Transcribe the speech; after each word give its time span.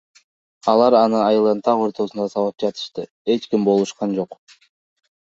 Алар 0.71 0.95
аны 0.99 1.19
айылдын 1.25 1.61
так 1.67 1.83
ортосунда 1.87 2.25
сабап 2.37 2.63
жатышты, 2.65 3.05
эч 3.35 3.47
ким 3.53 3.69
болушкан 3.69 4.17
жок. 4.21 4.35